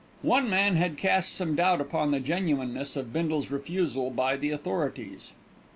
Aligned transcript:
One 0.23 0.49
man 0.49 0.77
had 0.77 0.97
cast 0.97 1.31
some 1.31 1.53
doubt 1.55 1.79
upon 1.79 2.09
the 2.09 2.19
genuineness 2.19 2.95
of 2.95 3.13
Bindle's 3.13 3.51
refusal 3.51 4.09
by 4.09 4.35
the 4.35 4.49
authorities. 4.49 5.31